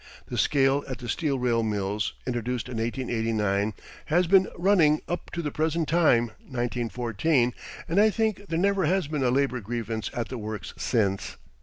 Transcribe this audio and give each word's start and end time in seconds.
The 0.29 0.37
scale 0.39 0.83
at 0.87 0.97
the 0.97 1.07
steel 1.07 1.37
rail 1.37 1.61
mills, 1.61 2.13
introduced 2.25 2.67
in 2.67 2.77
1889, 2.79 3.75
has 4.05 4.25
been 4.25 4.47
running 4.57 5.01
up 5.07 5.29
to 5.29 5.43
the 5.43 5.51
present 5.51 5.87
time 5.87 6.29
(1914), 6.39 7.53
and 7.87 8.01
I 8.01 8.09
think 8.09 8.47
there 8.47 8.57
never 8.57 8.85
has 8.85 9.05
been 9.05 9.21
a 9.23 9.29
labor 9.29 9.61
grievance 9.61 10.09
at 10.11 10.29
the 10.29 10.39
works 10.39 10.73
since. 10.75 11.37